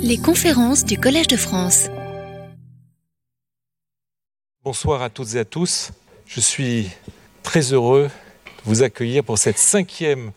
[0.00, 1.88] Les conférences du Collège de France.
[4.62, 5.90] Bonsoir à toutes et à tous.
[6.26, 6.88] Je suis
[7.42, 8.04] très heureux
[8.46, 10.32] de vous accueillir pour cette cinquième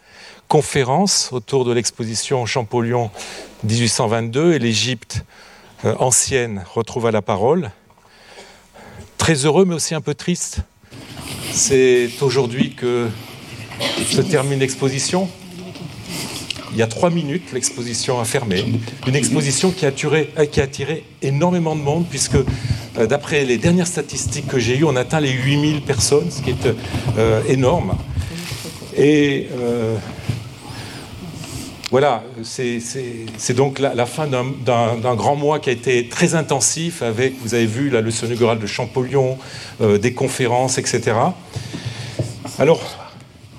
[0.47, 3.11] conférence autour de l'exposition Champollion
[3.63, 5.23] 1822 et l'Égypte
[5.85, 7.71] euh, ancienne retrouva la parole.
[9.17, 10.59] Très heureux mais aussi un peu triste.
[11.51, 13.09] C'est aujourd'hui que
[14.09, 15.29] se termine l'exposition.
[16.77, 18.63] Il y a trois minutes, l'exposition a fermé.
[19.07, 23.57] Une exposition qui a, attiré, qui a attiré énormément de monde, puisque euh, d'après les
[23.57, 26.67] dernières statistiques que j'ai eues, on atteint les 8000 personnes, ce qui est
[27.17, 27.97] euh, énorme.
[28.95, 29.97] Et euh,
[31.89, 37.41] voilà, c'est donc la, la fin d'un grand mois qui a été très intensif, avec,
[37.41, 39.39] vous avez vu, la leçon inaugurale de Champollion,
[39.81, 41.15] des conférences, etc.
[42.59, 42.83] Alors,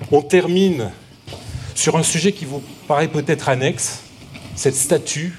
[0.09, 0.91] on termine
[1.75, 3.99] sur un sujet qui vous paraît peut-être annexe,
[4.55, 5.37] cette statue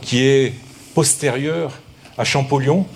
[0.00, 0.54] qui est
[0.94, 1.72] postérieure
[2.16, 2.86] à Champollion.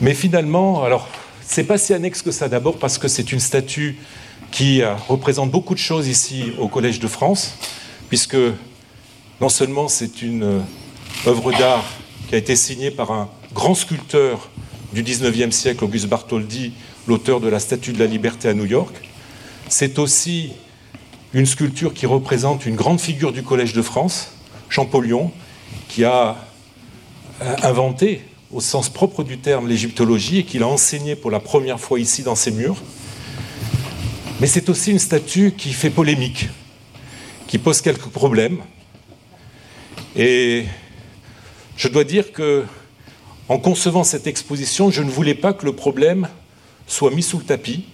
[0.00, 1.08] Mais finalement, alors,
[1.40, 4.00] c'est pas si annexe que ça d'abord parce que c'est une statue
[4.50, 7.54] qui euh, représente beaucoup de choses ici au Collège de France,
[8.08, 8.36] puisque
[9.40, 10.60] non seulement c'est une euh,
[11.28, 11.84] œuvre d'art
[12.28, 14.50] qui a été signée par un grand sculpteur
[14.92, 16.72] du 19e siècle, Auguste Bartholdi,
[17.06, 19.08] l'auteur de la Statue de la Liberté à New York,
[19.68, 20.50] c'est aussi
[21.32, 24.32] une sculpture qui représente une grande figure du Collège de France,
[24.68, 25.30] Champollion,
[25.88, 26.36] qui a
[27.42, 31.78] euh, inventé, au sens propre du terme, l'égyptologie et qui l'a enseigné pour la première
[31.78, 32.82] fois ici dans ces murs.
[34.40, 36.48] Mais c'est aussi une statue qui fait polémique,
[37.46, 38.58] qui pose quelques problèmes.
[40.16, 40.64] Et
[41.76, 42.64] je dois dire que,
[43.48, 46.28] en concevant cette exposition, je ne voulais pas que le problème
[46.88, 47.84] soit mis sous le tapis,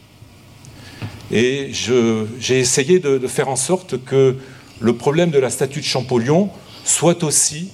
[1.33, 4.37] et j'ai essayé de, faire en sorte que
[4.81, 6.51] le problème de la statue de Champollion
[6.85, 7.71] soit aussi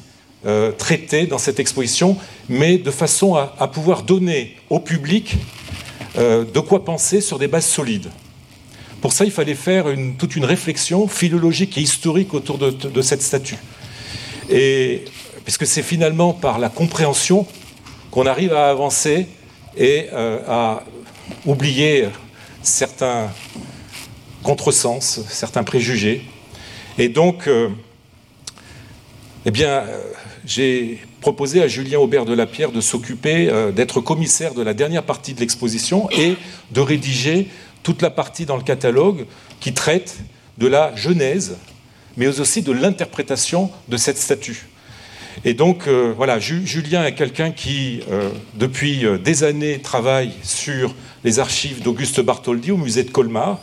[0.46, 2.16] euh, traité dans cette exposition,
[2.48, 5.36] mais de façon à, pouvoir donner au public
[6.18, 8.10] euh, de quoi penser sur des bases solides.
[9.00, 9.86] Pour ça, il fallait faire
[10.16, 13.58] toute une réflexion philologique et historique autour de, cette statue.
[14.48, 15.04] Et
[15.44, 17.46] puisque c'est finalement par la compréhension
[18.12, 19.26] qu'on arrive à avancer
[19.76, 20.84] et euh, à
[21.46, 22.06] oublier
[22.62, 23.30] certains
[24.42, 26.22] contresens, certains préjugés.
[26.98, 27.68] Et donc, euh,
[29.44, 30.02] eh bien, euh,
[30.44, 34.74] j'ai proposé à Julien Aubert de la Pierre de s'occuper, euh, d'être commissaire de la
[34.74, 36.36] dernière partie de l'exposition et
[36.72, 37.48] de rédiger
[37.82, 39.26] toute la partie dans le catalogue
[39.60, 40.18] qui traite
[40.58, 41.56] de la genèse,
[42.16, 44.66] mais aussi de l'interprétation de cette statue.
[45.44, 48.00] Et donc, voilà, Julien est quelqu'un qui,
[48.54, 50.94] depuis des années, travaille sur
[51.24, 53.58] les archives d'Auguste Bartholdi au musée de Colmar.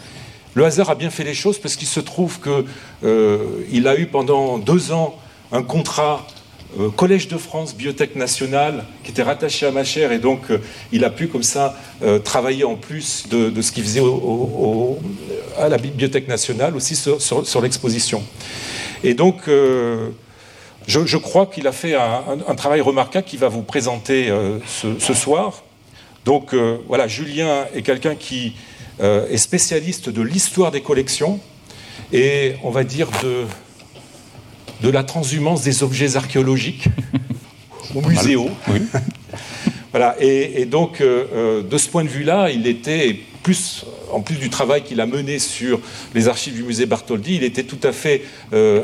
[0.55, 2.63] Le hasard a bien fait les choses parce qu'il se trouve qu'il
[3.03, 5.15] euh, a eu pendant deux ans
[5.51, 6.25] un contrat
[6.79, 10.59] euh, Collège de France, Bibliothèque nationale, qui était rattaché à ma chaire, et donc euh,
[10.91, 11.75] il a pu comme ça
[12.23, 14.01] travailler en plus de, ce qu'il faisait
[15.57, 18.23] à la Bibliothèque nationale, aussi sur, l'exposition.
[19.03, 19.49] Et donc,
[20.89, 24.33] je, crois qu'il a fait un, travail remarquable qu'il va vous présenter
[24.67, 25.63] ce, soir.
[26.25, 28.53] Donc euh, voilà, Julien est quelqu'un qui
[29.01, 31.39] euh, est spécialiste de l'histoire des collections
[32.11, 33.45] et on va dire de,
[34.81, 36.85] de la transhumance des objets archéologiques
[37.95, 38.49] ou muséaux.
[39.91, 44.49] voilà, et, donc euh, de ce point de vue-là, il était plus, en plus du
[44.49, 45.79] travail qu'il a mené sur
[46.13, 48.23] les archives du musée Bartholdi, il était tout à fait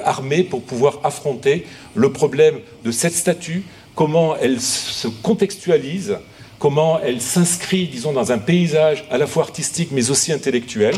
[0.03, 1.65] armé pour pouvoir affronter
[1.95, 3.63] le problème de cette statue,
[3.95, 6.17] comment elle se contextualise
[6.59, 10.95] comment elle s'inscrit, disons, dans un paysage à la fois artistique mais aussi intellectuel,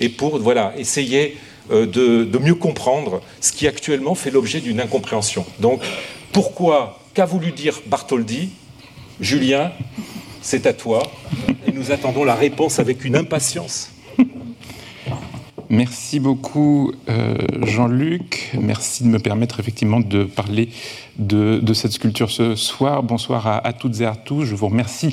[0.00, 1.36] et pour voilà, essayer
[1.70, 5.46] euh, de, mieux comprendre ce qui actuellement fait l'objet d'une incompréhension.
[5.58, 5.82] Donc,
[6.32, 8.50] pourquoi, qu'a voulu dire Bartholdi
[9.20, 9.72] Julien,
[10.46, 11.02] c'est à toi,
[11.66, 13.90] et nous attendons la réponse avec une impatience.
[15.68, 18.52] Merci beaucoup euh, Jean-Luc.
[18.56, 20.68] Merci de me permettre effectivement de parler
[21.18, 23.02] de, cette sculpture ce soir.
[23.02, 24.44] Bonsoir à, toutes et à tous.
[24.44, 25.12] Je vous remercie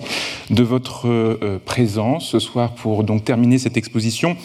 [0.52, 4.38] de votre euh, présence ce soir pour donc terminer cette exposition.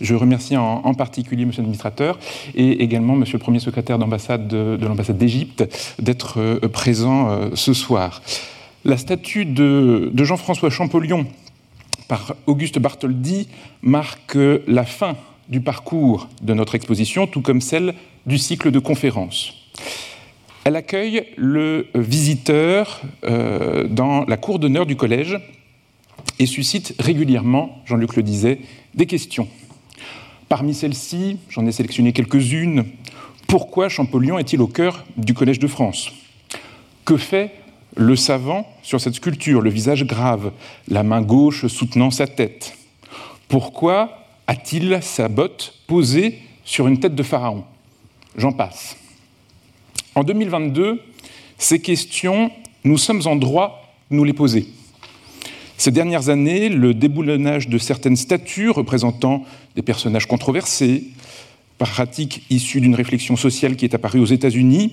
[0.00, 2.20] Je remercie en, particulier Monsieur l'administrateur
[2.54, 5.64] et également Monsieur le Premier secrétaire d'ambassade de, l'ambassade d'Égypte
[6.00, 8.22] d'être euh, présent ce soir.
[8.86, 11.26] La statue de, Jean-François Champollion
[12.06, 13.48] par Auguste Bartholdi
[13.82, 14.38] marque
[14.68, 15.16] la fin
[15.48, 17.94] du parcours de notre exposition, tout comme celle
[18.26, 19.54] du cycle de conférences.
[20.62, 25.36] Elle accueille le visiteur euh, dans la cour d'honneur du collège
[26.38, 28.60] et suscite régulièrement, Jean-Luc le disait,
[28.94, 29.48] des questions.
[30.48, 32.84] Parmi celles-ci, j'en ai sélectionné quelques-unes
[33.48, 36.12] Pourquoi Champollion est-il au cœur du Collège de France?
[37.04, 37.50] Que fait
[37.96, 40.52] le savant sur cette sculpture, le visage grave,
[40.88, 42.76] la main gauche soutenant sa tête
[43.48, 47.64] Pourquoi a-t-il sa botte posée sur une tête de pharaon?
[48.36, 48.96] J'en passe.
[50.14, 51.02] En 2022,
[51.58, 52.50] ces questions,
[52.84, 54.68] nous sommes en droit de nous les poser.
[55.78, 59.44] Ces dernières années, le déboulonnage de certaines statues représentant
[59.74, 61.04] des personnages controversés,
[61.78, 64.92] pratique issue d'une réflexion sociale qui est apparue aux États-Unis,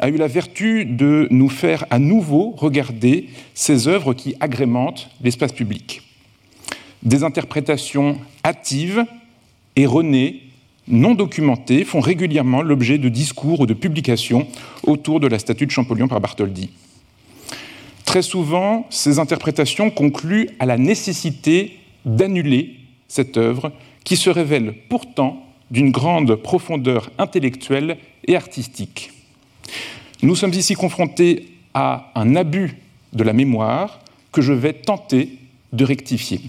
[0.00, 5.52] a eu la vertu de nous faire à nouveau regarder ces œuvres qui agrémentent l'espace
[5.52, 6.02] public.
[7.02, 9.04] Des interprétations hâtives,
[9.76, 10.42] erronées,
[10.88, 14.46] non documentées font régulièrement l'objet de discours ou de publications
[14.82, 16.70] autour de la statue de Champollion par Bartholdi.
[18.04, 22.74] Très souvent, ces interprétations concluent à la nécessité d'annuler
[23.08, 23.72] cette œuvre
[24.04, 29.13] qui se révèle pourtant d'une grande profondeur intellectuelle et artistique.
[30.22, 32.76] Nous sommes ici confrontés à un abus
[33.12, 34.00] de la mémoire
[34.32, 35.38] que je vais tenter
[35.72, 36.40] de rectifier.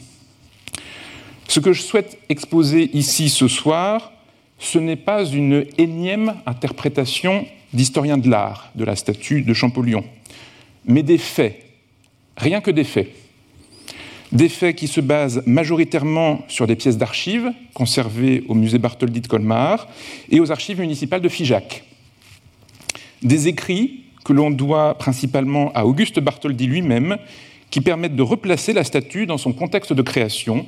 [1.48, 4.12] Ce que je souhaite exposer ici ce soir,
[4.60, 10.04] ce n'est pas une énième interprétation d'historien de l'art de la statue de Champollion,
[10.86, 11.62] mais des faits,
[12.38, 13.10] rien que des faits.
[14.32, 19.28] Des faits qui se basent majoritairement sur des pièces d'archives conservées au musée Bartholdi de
[19.28, 19.88] Colmar
[20.30, 21.84] et aux archives municipales de Figeac.
[23.22, 27.18] Des écrits que l'on doit principalement à Auguste Bartholdi lui-même,
[27.70, 30.66] qui permettent de replacer la statue dans son contexte de création,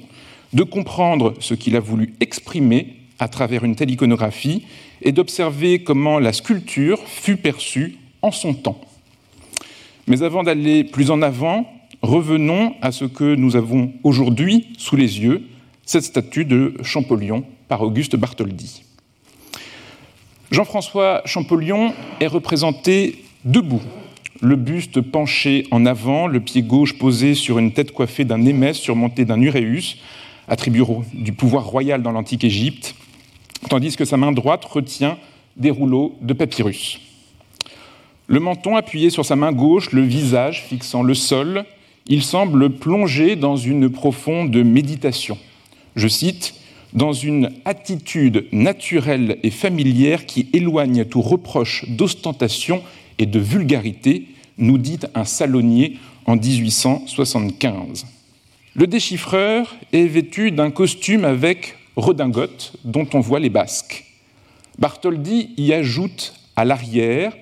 [0.53, 4.63] de comprendre ce qu'il a voulu exprimer à travers une telle iconographie
[5.01, 8.79] et d'observer comment la sculpture fut perçue en son temps.
[10.07, 11.65] Mais avant d'aller plus en avant,
[12.01, 15.43] revenons à ce que nous avons aujourd'hui sous les yeux,
[15.85, 18.83] cette statue de Champollion par Auguste Bartholdi.
[20.51, 23.81] Jean-François Champollion est représenté debout,
[24.41, 28.77] le buste penché en avant, le pied gauche posé sur une tête coiffée d'un émesse
[28.77, 29.97] surmonté d'un uréus,
[30.47, 30.83] attribut
[31.13, 32.95] du pouvoir royal dans l'antique Égypte,
[33.69, 35.17] tandis que sa main droite retient
[35.57, 36.99] des rouleaux de papyrus.
[38.27, 41.65] Le menton appuyé sur sa main gauche, le visage fixant le sol,
[42.07, 45.37] il semble plongé dans une profonde méditation.
[45.95, 46.53] Je cite,
[46.93, 52.81] dans une attitude naturelle et familière qui éloigne tout reproche d'ostentation
[53.17, 58.05] et de vulgarité, nous dit un salonnier en 1875.
[58.75, 64.05] Le déchiffreur est vêtu d'un costume avec redingote dont on voit les basques.
[64.77, 67.33] Bartholdi y ajoute à l'arrière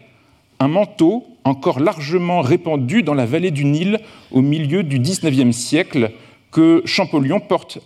[0.59, 3.99] un manteau encore largement répandu dans la vallée du Nil
[4.31, 6.11] au milieu du XIXe siècle
[6.51, 7.79] que Champollion porte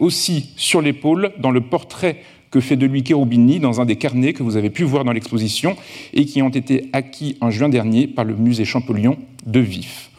[0.00, 4.34] aussi sur l'épaule dans le portrait que fait de lui Cherubini dans un des carnets
[4.34, 5.76] que vous avez pu voir dans l'exposition
[6.12, 9.16] et qui ont été acquis en juin dernier par le musée Champollion
[9.46, 10.10] de Vif.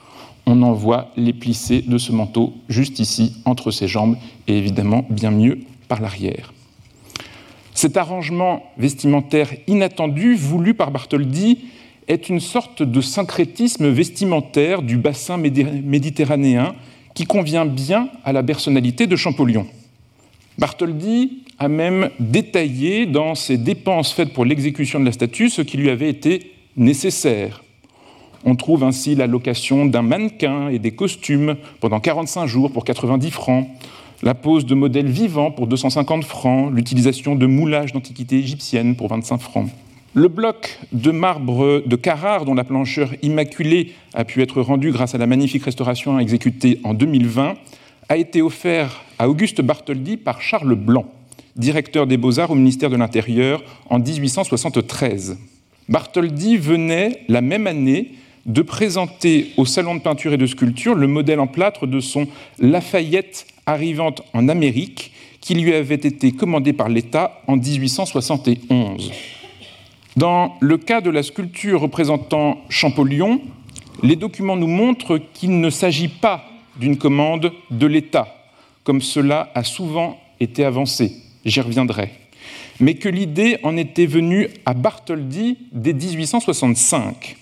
[0.46, 4.18] On en voit les plissés de ce manteau juste ici, entre ses jambes,
[4.48, 6.52] et évidemment bien mieux par l'arrière.
[7.74, 11.60] Cet arrangement vestimentaire inattendu, voulu par Bartholdi,
[12.08, 16.76] est une sorte de syncrétisme vestimentaire du bassin méditerranéen
[17.14, 19.68] qui convient bien à la personnalité de Champollion.
[20.58, 25.78] Bartholdi a même détaillé dans ses dépenses faites pour l'exécution de la statue ce qui
[25.78, 27.64] lui avait été nécessaire.
[28.46, 33.32] On trouve ainsi la location d'un mannequin et des costumes pendant 45 jours pour 90
[33.32, 33.68] francs,
[34.22, 39.38] la pose de modèles vivants pour 250 francs, l'utilisation de moulages d'antiquité égyptienne pour 25
[39.40, 39.70] francs.
[40.16, 45.16] Le bloc de marbre de Carrare, dont la plancheur immaculée a pu être rendue grâce
[45.16, 47.56] à la magnifique restauration exécutée en 2020,
[48.10, 51.06] a été offert à Auguste Bartholdi par Charles Blanc,
[51.56, 55.40] directeur des Beaux-Arts au ministère de l'Intérieur en 1873.
[55.90, 58.12] Bartholdi venait la même année
[58.46, 62.28] de présenter au Salon de peinture et de sculpture le modèle en plâtre de son
[62.60, 69.12] Lafayette arrivant en Amérique, qui lui avait été commandé par l'État en 1871.
[70.16, 73.42] Dans le cas de la sculpture représentant Champollion,
[74.04, 76.46] les documents nous montrent qu'il ne s'agit pas
[76.80, 78.28] d'une commande de l'État,
[78.84, 81.14] comme cela a souvent été avancé,
[81.46, 82.12] j'y reviendrai,
[82.80, 87.38] mais que l'idée en était venue à Bartholdi dès 1865.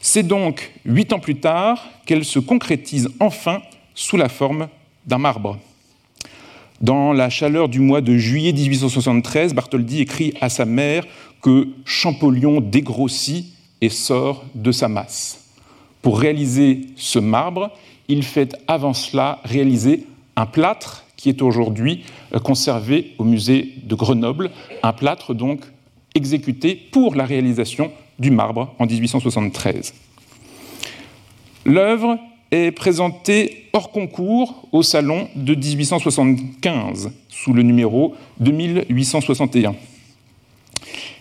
[0.00, 3.62] C'est donc huit ans plus tard qu'elle se concrétise enfin
[3.94, 4.68] sous la forme
[5.06, 5.58] d'un marbre.
[6.80, 11.04] Dans la chaleur du mois de juillet 1873, Bartholdi écrit à sa mère
[11.42, 13.46] que Champollion dégrossit
[13.80, 15.50] et sort de sa masse.
[16.00, 17.70] Pour réaliser ce marbre,
[18.08, 20.06] il fait avant cela réaliser
[20.36, 22.04] un plâtre qui est aujourd'hui
[22.42, 24.50] conservé au musée de Grenoble,
[24.82, 25.60] un plâtre donc
[26.14, 29.94] exécuté pour la réalisation du marbre en 1873.
[31.64, 32.18] L'œuvre
[32.50, 39.74] est présentée hors concours au salon de 1875 sous le numéro 2861.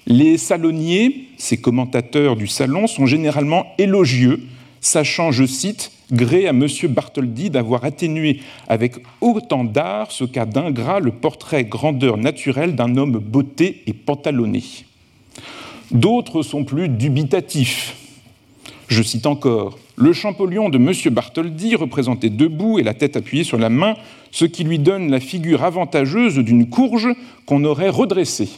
[0.08, 4.42] Les salonniers, ces commentateurs du salon, sont généralement élogieux,
[4.80, 6.68] sachant, je cite, gré à M.
[6.90, 13.20] Bartholdi d'avoir atténué avec autant d'art ce qu'a d'ingrat le portrait grandeur naturelle d'un homme
[13.20, 14.64] beauté et pantalonné.
[15.92, 17.96] D'autres sont plus dubitatifs.
[18.88, 21.14] Je cite encore Le Champollion de M.
[21.14, 23.96] Bartholdi, représenté debout et la tête appuyée sur la main,
[24.32, 27.10] ce qui lui donne la figure avantageuse d'une courge
[27.46, 28.50] qu'on aurait redressée.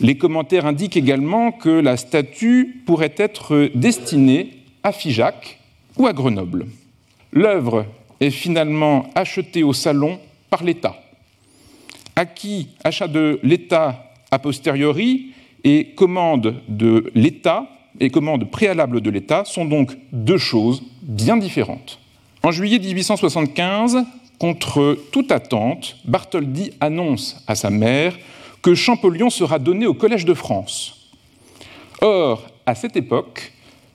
[0.00, 5.58] Les commentaires indiquent également que la statue pourrait être destinée à Figeac
[5.96, 6.66] ou à Grenoble.
[7.32, 7.86] L'œuvre
[8.20, 10.18] est finalement achetée au salon
[10.50, 10.96] par l'État.
[12.16, 15.32] Acquis, achat de l'État a posteriori
[15.64, 17.68] et commande de l'État
[18.00, 21.98] et commande préalable de l'État sont donc deux choses bien différentes.
[22.42, 24.04] En juillet 1875,
[24.38, 28.16] contre toute attente, Bartholdi annonce à sa mère
[28.62, 31.10] que Champollion sera donné au Collège de France.
[32.00, 33.52] Or, à cette époque,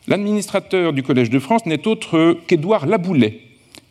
[0.08, 3.42] l'administrateur du Collège de France n'est autre qu'Édouard Laboulet,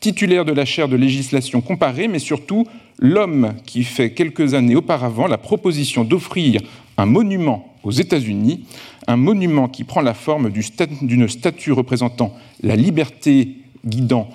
[0.00, 2.66] titulaire de la chaire de législation comparée, mais surtout
[2.98, 6.60] l'homme qui fait quelques années auparavant la proposition d'offrir
[6.98, 8.64] un monument aux États-Unis,
[9.06, 14.28] un monument qui prend la forme d'une statue représentant la liberté guidant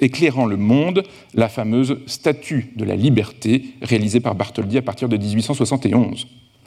[0.00, 1.02] éclairant le monde,
[1.34, 6.26] la fameuse statue de la liberté réalisée par Bartholdi à partir de 1871.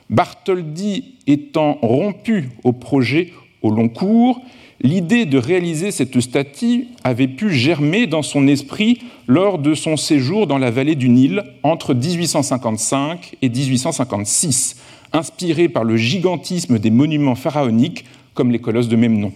[0.09, 3.31] Bartholdi étant rompu au projet
[3.61, 4.41] au long cours,
[4.81, 10.47] l'idée de réaliser cette statue avait pu germer dans son esprit lors de son séjour
[10.47, 14.77] dans la vallée du Nil entre 1855 et 1856,
[15.13, 19.33] inspiré par le gigantisme des monuments pharaoniques comme les colosses de même nom.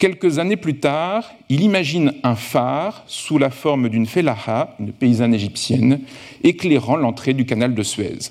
[0.00, 5.34] Quelques années plus tard, il imagine un phare sous la forme d'une fellaha, une paysanne
[5.34, 6.00] égyptienne,
[6.42, 8.30] éclairant l'entrée du canal de Suez.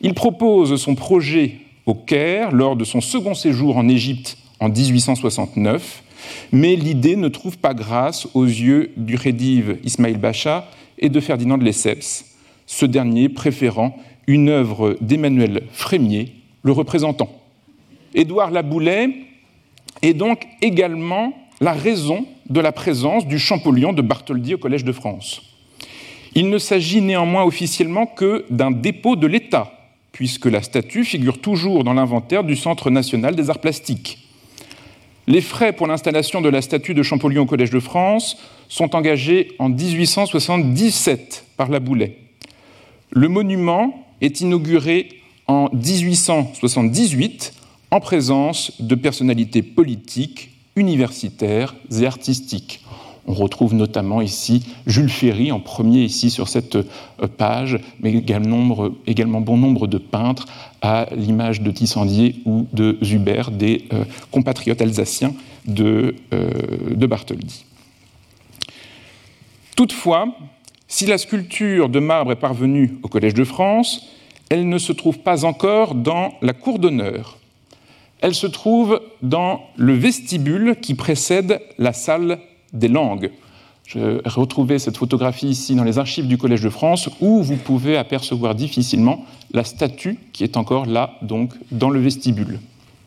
[0.00, 6.02] Il propose son projet au Caire lors de son second séjour en Égypte en 1869,
[6.52, 11.58] mais l'idée ne trouve pas grâce aux yeux du Khedive Ismail Bacha et de Ferdinand
[11.58, 12.34] de Lesseps,
[12.64, 13.94] ce dernier préférant
[14.26, 17.28] une œuvre d'Emmanuel Frémier, le représentant.
[18.14, 19.10] Édouard Laboulet
[20.02, 24.92] est donc également la raison de la présence du Champollion de Bartholdi au Collège de
[24.92, 25.42] France.
[26.34, 29.72] Il ne s'agit néanmoins officiellement que d'un dépôt de l'État,
[30.12, 34.18] puisque la statue figure toujours dans l'inventaire du Centre national des arts plastiques.
[35.26, 38.36] Les frais pour l'installation de la statue de Champollion au Collège de France
[38.68, 42.16] sont engagés en 1877 par la Boulet.
[43.10, 45.08] Le monument est inauguré
[45.46, 47.54] en 1878
[47.90, 52.84] en présence de personnalités politiques, universitaires et artistiques.
[53.26, 59.40] On retrouve notamment ici Jules Ferry en premier ici sur cette euh, page, mais également,
[59.40, 60.46] bon nombre de peintres
[60.82, 65.34] à l'image de Tissandier ou de Zuber, des euh, compatriotes alsaciens
[65.66, 67.64] de, euh, de Bartholdi.
[69.76, 70.34] Toutefois,
[70.88, 74.08] si la sculpture de marbre est parvenue au Collège de France,
[74.48, 77.39] elle ne se trouve pas encore dans la cour d'honneur
[78.20, 82.38] elle se trouve dans le vestibule qui précède la salle
[82.72, 83.30] des langues.
[83.86, 87.96] Je retrouvais cette photographie ici dans les archives du Collège de France où vous pouvez
[87.96, 92.60] apercevoir difficilement la statue qui est encore là, donc, dans le vestibule.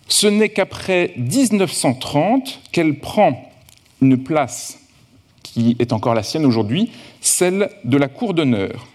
[0.09, 3.49] Ce n'est qu'après 1930 qu'elle prend
[4.01, 4.79] une place
[5.41, 6.91] qui est encore la sienne aujourd'hui,
[7.21, 8.87] celle de la cour d'honneur.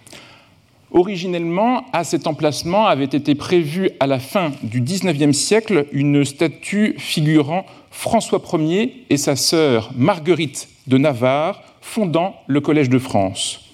[0.90, 6.94] Originellement, à cet emplacement avait été prévue à la fin du XIXe siècle une statue
[6.98, 13.64] figurant François Ier et sa sœur Marguerite de Navarre fondant le Collège de France.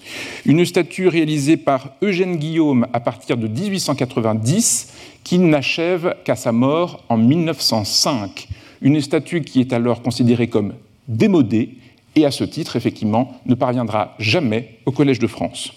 [0.45, 4.93] Une statue réalisée par Eugène Guillaume à partir de 1890
[5.23, 8.47] qui n'achève qu'à sa mort en 1905.
[8.81, 10.73] Une statue qui est alors considérée comme
[11.07, 11.77] démodée
[12.15, 15.71] et à ce titre, effectivement, ne parviendra jamais au Collège de France.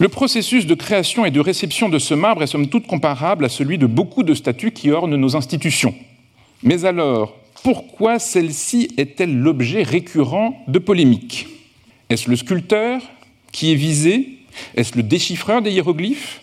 [0.00, 3.48] Le processus de création et de réception de ce marbre est somme toute comparable à
[3.48, 5.94] celui de beaucoup de statues qui ornent nos institutions.
[6.64, 11.46] Mais alors, pourquoi celle-ci est-elle l'objet récurrent de polémiques?
[12.10, 13.02] Est-ce le sculpteur
[13.52, 14.30] qui est visé?
[14.74, 16.42] Est-ce le déchiffreur des hiéroglyphes?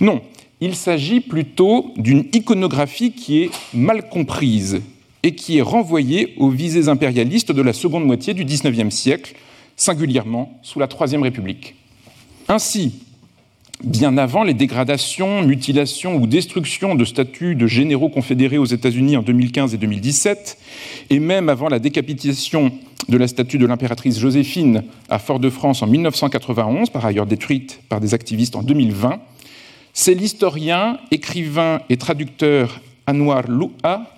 [0.00, 0.20] Non,
[0.60, 4.82] il s'agit plutôt d'une iconographie qui est mal comprise
[5.22, 9.36] et qui est renvoyée aux visées impérialistes de la seconde moitié du XIXe siècle,
[9.76, 11.76] singulièrement sous la Troisième République.
[12.48, 12.92] Ainsi,
[13.82, 19.22] bien avant les dégradations, mutilations ou destructions de statues de généraux confédérés aux États-Unis en
[19.22, 20.58] 2015 et 2017,
[21.10, 22.72] et même avant la décapitation
[23.08, 28.12] de la statue de l'impératrice Joséphine à Fort-de-France en 1991, par ailleurs détruite par des
[28.12, 29.20] activistes en 2020,
[29.94, 34.10] c'est l'historien, écrivain et traducteur Anwar Loua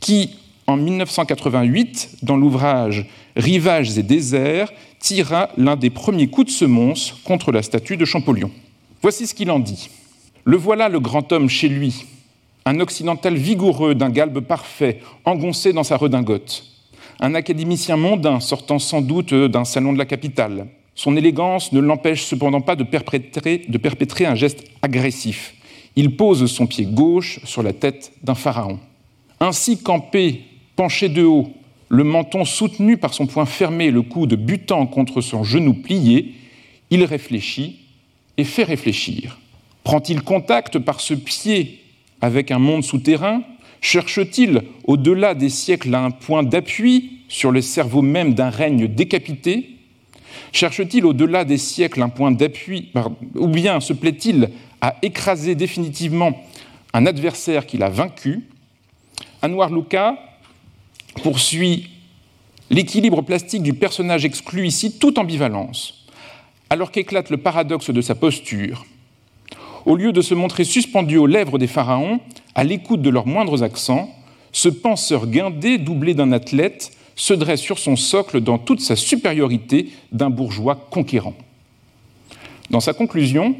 [0.00, 0.30] qui,
[0.66, 4.72] en 1988, dans l'ouvrage Rivages et déserts,
[5.04, 8.50] tira l'un des premiers coups de semonce contre la statue de Champollion.
[9.02, 9.90] Voici ce qu'il en dit.
[10.44, 12.06] Le voilà le grand homme chez lui,
[12.64, 16.64] un occidental vigoureux d'un galbe parfait, engoncé dans sa redingote,
[17.20, 20.68] un académicien mondain sortant sans doute d'un salon de la capitale.
[20.94, 25.54] Son élégance ne l'empêche cependant pas de perpétrer, de perpétrer un geste agressif.
[25.96, 28.78] Il pose son pied gauche sur la tête d'un pharaon.
[29.38, 30.44] Ainsi campé,
[30.76, 31.52] penché de haut,
[31.94, 36.34] le menton soutenu par son poing fermé, le coude butant contre son genou plié,
[36.90, 37.78] il réfléchit
[38.36, 39.38] et fait réfléchir.
[39.84, 41.82] Prend-il contact par ce pied
[42.20, 43.42] avec un monde souterrain?
[43.80, 49.76] Cherche-t-il, au-delà des siècles, un point d'appui sur le cerveau même d'un règne décapité?
[50.50, 52.90] Cherche-t-il, au-delà des siècles, un point d'appui,
[53.36, 56.42] ou bien se plaît-il à écraser définitivement
[56.92, 58.48] un adversaire qu'il a vaincu?
[59.42, 60.16] Anwar Luka
[61.22, 61.90] poursuit
[62.70, 66.06] l'équilibre plastique du personnage exclu ici, toute ambivalence,
[66.70, 68.84] alors qu'éclate le paradoxe de sa posture.
[69.86, 72.20] Au lieu de se montrer suspendu aux lèvres des pharaons,
[72.54, 74.10] à l'écoute de leurs moindres accents,
[74.52, 79.90] ce penseur guindé, doublé d'un athlète, se dresse sur son socle dans toute sa supériorité
[80.12, 81.34] d'un bourgeois conquérant.
[82.70, 83.54] Dans sa conclusion,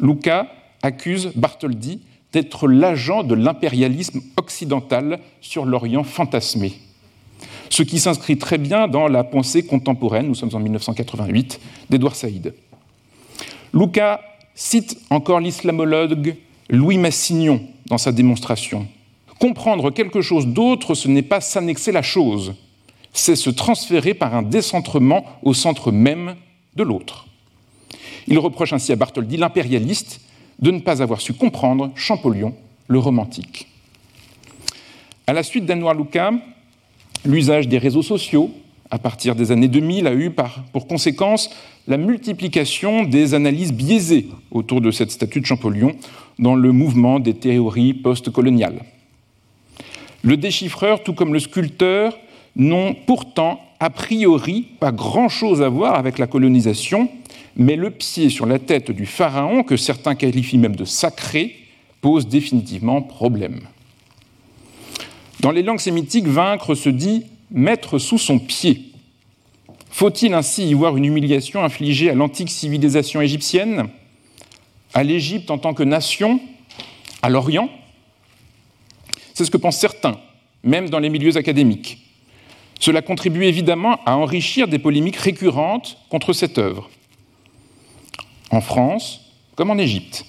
[0.00, 0.48] Luca
[0.82, 2.00] accuse Bartholdi
[2.36, 6.74] d'être l'agent de l'impérialisme occidental sur l'Orient fantasmé,
[7.70, 12.52] ce qui s'inscrit très bien dans la pensée contemporaine, nous sommes en 1988, d'Edouard Saïd.
[13.72, 14.20] Luca
[14.54, 16.36] cite encore l'islamologue
[16.68, 18.86] Louis Massignon dans sa démonstration.
[19.40, 22.54] Comprendre quelque chose d'autre, ce n'est pas s'annexer la chose,
[23.14, 26.36] c'est se transférer par un décentrement au centre même
[26.74, 27.28] de l'autre.
[28.28, 30.20] Il reproche ainsi à Bartholdi, l'impérialiste,
[30.58, 32.54] de ne pas avoir su comprendre Champollion,
[32.88, 33.68] le romantique.
[35.26, 36.32] À la suite d'Anwar Luka,
[37.24, 38.50] l'usage des réseaux sociaux,
[38.90, 40.30] à partir des années 2000, a eu
[40.72, 41.50] pour conséquence
[41.88, 45.96] la multiplication des analyses biaisées autour de cette statue de Champollion
[46.38, 48.82] dans le mouvement des théories postcoloniales.
[50.22, 52.16] Le déchiffreur, tout comme le sculpteur,
[52.54, 57.08] n'ont pourtant a priori pas grand-chose à voir avec la colonisation,
[57.56, 61.56] mais le pied sur la tête du pharaon, que certains qualifient même de sacré,
[62.02, 63.62] pose définitivement problème.
[65.40, 68.92] Dans les langues sémitiques, vaincre se dit mettre sous son pied.
[69.90, 73.88] Faut-il ainsi y voir une humiliation infligée à l'antique civilisation égyptienne,
[74.92, 76.40] à l'Égypte en tant que nation,
[77.22, 77.70] à l'Orient?
[79.32, 80.18] C'est ce que pensent certains,
[80.62, 81.98] même dans les milieux académiques.
[82.78, 86.90] Cela contribue évidemment à enrichir des polémiques récurrentes contre cette œuvre
[88.50, 89.20] en France
[89.56, 90.26] comme en Égypte,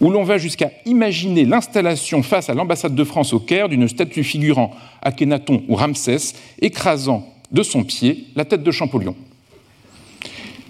[0.00, 4.24] où l'on va jusqu'à imaginer l'installation face à l'ambassade de France au Caire d'une statue
[4.24, 9.16] figurant Akhenaton ou Ramsès écrasant de son pied la tête de Champollion.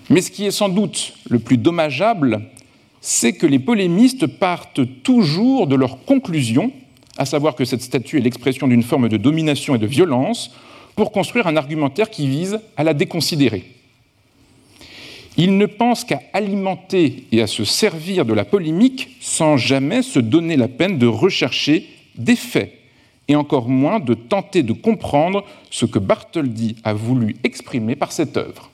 [0.09, 2.48] Mais ce qui est sans doute le plus dommageable,
[3.00, 6.72] c'est que les polémistes partent toujours de leur conclusion,
[7.18, 10.52] à savoir que cette statue est l'expression d'une forme de domination et de violence,
[10.94, 13.75] pour construire un argumentaire qui vise à la déconsidérer.
[15.38, 20.18] Il ne pense qu'à alimenter et à se servir de la polémique sans jamais se
[20.18, 22.72] donner la peine de rechercher des faits,
[23.29, 28.37] et encore moins de tenter de comprendre ce que Bartholdi a voulu exprimer par cette
[28.37, 28.70] œuvre.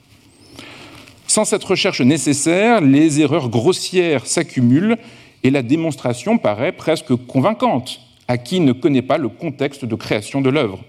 [1.27, 4.97] Sans cette recherche nécessaire, les erreurs grossières s'accumulent
[5.43, 10.41] et la démonstration paraît presque convaincante à qui ne connaît pas le contexte de création
[10.41, 10.79] de l'œuvre.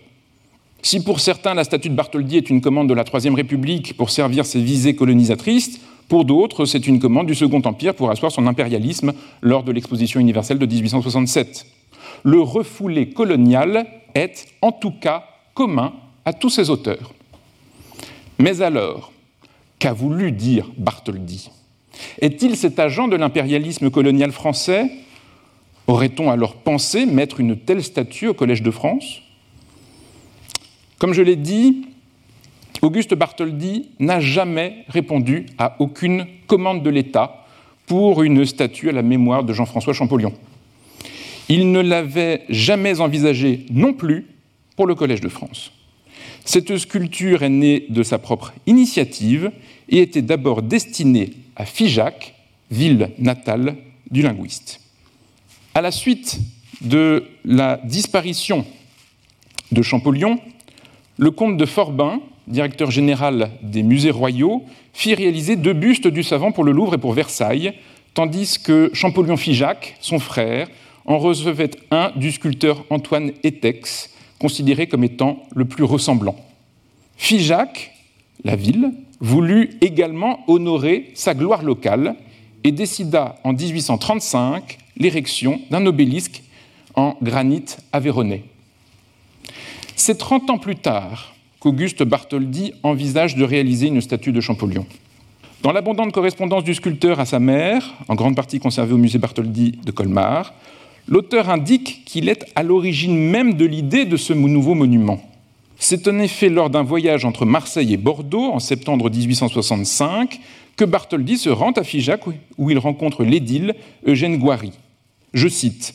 [0.84, 4.10] Si pour certains la statue de Bartholdi est une commande de la Troisième République pour
[4.10, 8.46] servir ses visées colonisatrices, pour d'autres c'est une commande du Second Empire pour asseoir son
[8.46, 11.64] impérialisme lors de l'exposition universelle de 1867.
[12.24, 15.94] Le refoulé colonial est en tout cas commun
[16.26, 17.14] à tous ces auteurs.
[18.38, 19.10] Mais alors,
[19.78, 21.50] qu'a voulu dire Bartholdi?
[22.20, 24.90] Est-il cet agent de l'impérialisme colonial français?
[25.86, 29.22] Aurait-on alors pensé mettre une telle statue au Collège de France?
[31.04, 31.84] Comme je l'ai dit,
[32.80, 37.44] Auguste Bartholdi n'a jamais répondu à aucune commande de l'État
[37.84, 40.32] pour une statue à la mémoire de Jean-François Champollion.
[41.50, 44.28] Il ne l'avait jamais envisagé non plus
[44.76, 45.72] pour le Collège de France.
[46.46, 49.52] Cette sculpture est née de sa propre initiative
[49.90, 52.34] et était d'abord destinée à Figeac,
[52.70, 53.76] ville natale
[54.10, 54.80] du linguiste.
[55.74, 56.40] À la suite
[56.80, 58.64] de la disparition
[59.70, 60.40] de Champollion,
[61.16, 66.52] le comte de Forbin, directeur général des musées royaux, fit réaliser deux bustes du savant
[66.52, 67.74] pour le Louvre et pour Versailles,
[68.14, 70.68] tandis que Champollion-Figeac, son frère,
[71.06, 76.36] en recevait un du sculpteur Antoine Etex, considéré comme étant le plus ressemblant.
[77.16, 77.92] Figeac,
[78.42, 82.16] la ville, voulut également honorer sa gloire locale
[82.64, 86.42] et décida en 1835 l'érection d'un obélisque
[86.94, 88.44] en granit aveyronnais.
[89.96, 94.86] C'est 30 ans plus tard qu'Auguste Bartholdi envisage de réaliser une statue de Champollion.
[95.62, 99.78] Dans l'abondante correspondance du sculpteur à sa mère, en grande partie conservée au musée Bartholdi
[99.84, 100.52] de Colmar,
[101.06, 105.22] l'auteur indique qu'il est à l'origine même de l'idée de ce nouveau monument.
[105.78, 110.40] C'est en effet lors d'un voyage entre Marseille et Bordeaux en septembre 1865
[110.76, 112.22] que Bartholdi se rend à Figeac
[112.58, 113.74] où il rencontre l'édile
[114.06, 114.72] Eugène Goiry.
[115.32, 115.94] Je cite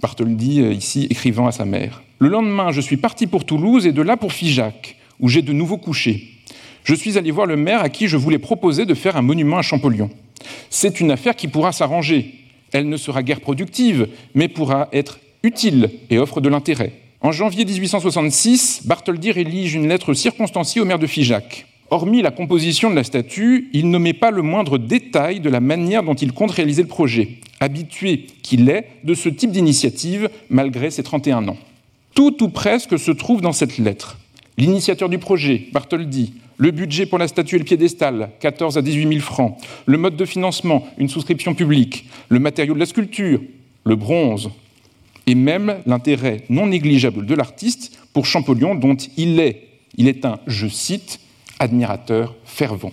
[0.00, 2.02] Bartholdi euh, ici écrivant à sa mère.
[2.22, 5.52] Le lendemain, je suis parti pour Toulouse et de là pour Figeac, où j'ai de
[5.52, 6.22] nouveau couché.
[6.84, 9.58] Je suis allé voir le maire à qui je voulais proposer de faire un monument
[9.58, 10.08] à Champollion.
[10.70, 12.32] C'est une affaire qui pourra s'arranger.
[12.72, 14.06] Elle ne sera guère productive,
[14.36, 16.92] mais pourra être utile et offre de l'intérêt.
[17.22, 21.66] En janvier 1866, Bartholdi rédige une lettre circonstanciée au maire de Figeac.
[21.90, 25.58] Hormis la composition de la statue, il ne met pas le moindre détail de la
[25.58, 30.92] manière dont il compte réaliser le projet, habitué qu'il est de ce type d'initiative malgré
[30.92, 31.56] ses 31 ans.
[32.14, 34.18] Tout ou presque se trouve dans cette lettre.
[34.58, 39.08] L'initiateur du projet, Bartholdi, le budget pour la statue et le piédestal, 14 à 18
[39.08, 43.40] 000 francs, le mode de financement, une souscription publique, le matériau de la sculpture,
[43.84, 44.50] le bronze,
[45.26, 50.38] et même l'intérêt non négligeable de l'artiste pour Champollion, dont il est, il est un,
[50.46, 51.20] je cite,
[51.58, 52.92] admirateur fervent.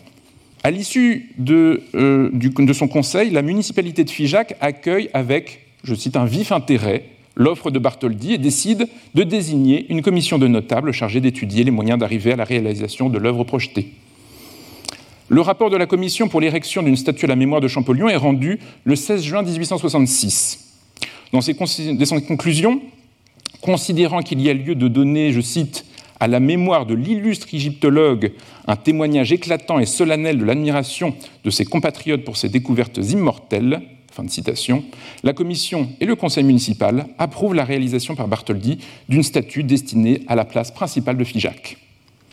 [0.63, 6.17] À l'issue de, euh, de, son conseil, la municipalité de Figeac accueille avec, je cite,
[6.17, 7.05] un vif intérêt
[7.39, 11.97] l'offre de Bartholdi et décide de désigner une commission de notables chargée d'étudier les moyens
[11.97, 13.93] d'arriver à la réalisation de l'œuvre projetée.
[15.30, 18.17] Le rapport de la commission pour l'érection d'une statue à la mémoire de Champollion est
[18.17, 20.75] rendu le 16 juin 1866.
[21.32, 22.82] Dans ses, dans ses conclusions,
[23.62, 25.86] considérant qu'il y a lieu de donner, je cite,
[26.19, 28.34] à la mémoire de l'illustre égyptologue
[28.67, 33.82] un témoignage éclatant et solennel de l'admiration de ses compatriotes pour ses découvertes immortelles,
[35.23, 40.36] la commission et le conseil municipal approuvent la réalisation par Bartholdi d'une statue destinée à
[40.36, 41.77] la place principale de Figeac.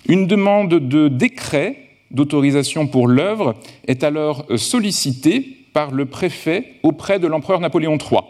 [0.08, 1.76] Une demande de décret
[2.10, 3.54] d'autorisation pour l'œuvre
[3.86, 8.20] est alors sollicitée par le préfet auprès de l'empereur Napoléon III.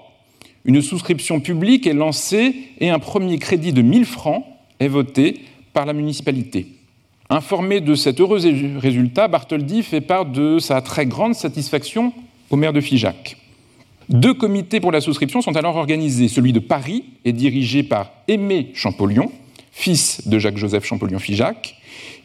[0.64, 4.44] Une souscription publique est lancée et un premier crédit de 1000 francs
[4.80, 5.42] est voté
[5.72, 6.66] par la municipalité.
[7.28, 8.40] Informé de cet heureux
[8.78, 12.12] résultat, Bartholdi fait part de sa très grande satisfaction
[12.50, 13.36] au maire de Figeac.
[14.08, 16.28] Deux comités pour la souscription sont alors organisés.
[16.28, 19.32] Celui de Paris est dirigé par Aimé Champollion,
[19.72, 21.74] fils de Jacques-Joseph Champollion-Figeac,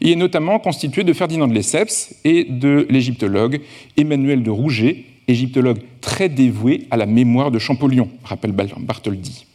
[0.00, 3.60] et est notamment constitué de Ferdinand de Lesseps et de l'égyptologue
[3.96, 9.46] Emmanuel de Rouget, égyptologue très dévoué à la mémoire de Champollion, rappelle Bartholdi.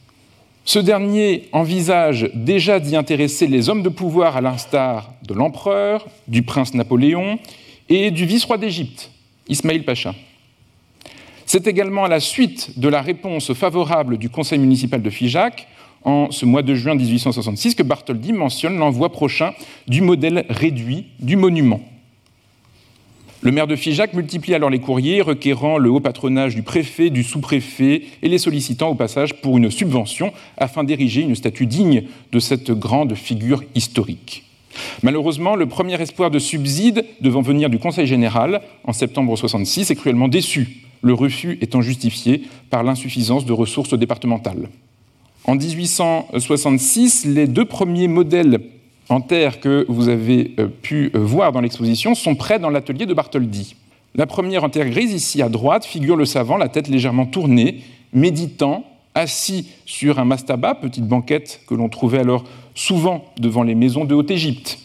[0.66, 6.44] Ce dernier envisage déjà d'y intéresser les hommes de pouvoir à l'instar de l'empereur, du
[6.44, 7.40] prince Napoléon
[7.88, 9.12] et du vice-roi d'Égypte,
[9.48, 10.14] Ismaïl Pacha.
[11.48, 15.70] C'est également à la suite de la réponse favorable du conseil municipal de Figeac
[16.04, 19.54] en ce mois de juin 1866 que Bartholdi mentionne l'envoi prochain
[19.88, 21.80] du modèle réduit du monument.
[23.40, 27.24] Le maire de Figeac multiplie alors les courriers requérant le haut patronage du préfet, du
[27.24, 32.40] sous-préfet et les sollicitant au passage pour une subvention afin d'ériger une statue digne de
[32.40, 34.44] cette grande figure historique.
[35.02, 39.96] Malheureusement, le premier espoir de subside devant venir du Conseil général en septembre 1966 est
[39.96, 44.70] cruellement déçu, le refus étant justifié par l'insuffisance de ressources départementales.
[45.46, 48.60] En 1866, les deux premiers modèles
[49.10, 53.06] en terre que vous avez euh, pu euh, voir dans l'exposition sont prêts dans l'atelier
[53.06, 53.76] de Bartholdi.
[54.16, 57.82] La première en terre grise, ici à droite, figure le savant, la tête légèrement tournée,
[58.12, 58.84] méditant,
[59.16, 62.44] assis sur un mastaba, petite banquette que l'on trouvait alors
[62.76, 64.80] souvent devant les maisons de Haute-Égypte.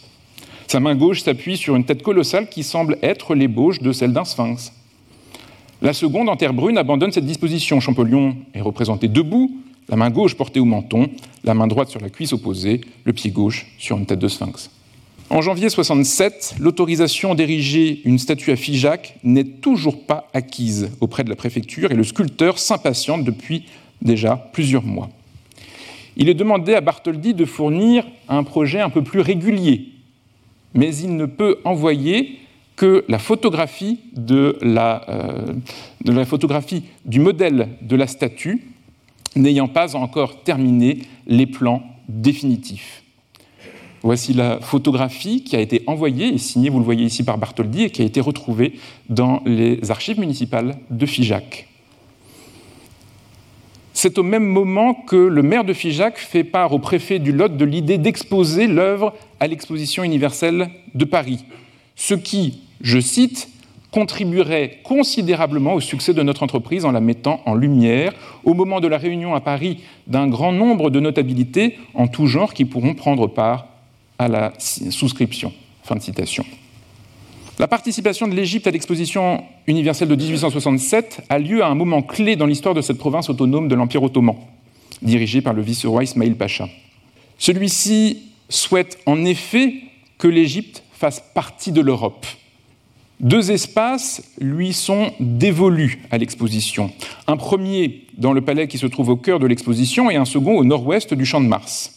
[0.67, 4.25] Sa main gauche s'appuie sur une tête colossale qui semble être l'ébauche de celle d'un
[4.25, 4.73] sphinx.
[5.83, 7.81] La seconde, en terre brune, abandonne cette disposition.
[7.81, 9.51] Champollion est représenté debout,
[9.89, 11.09] la main gauche portée au menton,
[11.43, 14.71] la main droite sur la cuisse opposée, le pied gauche sur une tête de sphinx.
[15.29, 21.29] En janvier 67, l'autorisation d'ériger une statue à Figeac n'est toujours pas acquise auprès de
[21.29, 23.65] la préfecture et le sculpteur s'impatiente depuis
[24.01, 25.09] déjà plusieurs mois.
[26.15, 29.89] Il est demandé à Bartholdi de fournir un projet un peu plus régulier,
[30.73, 32.39] mais il ne peut envoyer
[32.75, 33.99] que euh, la photographie
[37.05, 38.67] du modèle de la statue
[39.35, 43.03] n'ayant pas encore terminé les plans définitifs.
[44.03, 47.83] Voici la photographie qui a été envoyée et signée, vous le voyez ici par Bartholdi,
[47.83, 48.73] et qui a été retrouvée
[49.09, 51.69] dans les archives municipales de Figeac.
[53.93, 57.55] C'est au même moment que le maire de Figeac fait part au préfet du Lot
[57.55, 61.45] de l'idée d'exposer l'œuvre à l'exposition universelle de Paris,
[61.95, 63.49] ce qui, je cite,
[63.91, 68.11] contribuerait considérablement au succès de notre entreprise en la mettant en lumière
[68.43, 72.55] au moment de la réunion à Paris d'un grand nombre de notabilités en tout genre
[72.55, 73.67] qui pourront prendre part
[74.17, 75.53] à la souscription.
[75.83, 76.43] Fin de citation.
[77.59, 82.35] La participation de l'Égypte à l'exposition universelle de 1867 a lieu à un moment clé
[82.35, 84.35] dans l'histoire de cette province autonome de l'Empire ottoman,
[85.03, 86.67] dirigée par le vice-roi Ismail Pacha.
[87.37, 89.75] Celui-ci souhaite en effet
[90.17, 92.25] que l'Égypte fasse partie de l'Europe
[93.23, 96.91] deux espaces lui sont dévolus à l'exposition.
[97.25, 100.57] Un premier dans le palais qui se trouve au cœur de l'exposition et un second
[100.57, 101.93] au nord-ouest du Champ de Mars.